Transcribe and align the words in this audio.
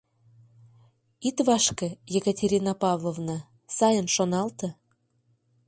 —Ит 1.27 1.37
вашке, 1.47 1.89
Екатерина 2.19 2.73
Павловна, 2.81 3.37
сайын 3.77 4.07
шоналте. 4.15 4.67